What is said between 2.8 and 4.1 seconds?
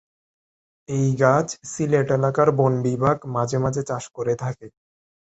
বিভাগ মাঝে মাঝে চাষ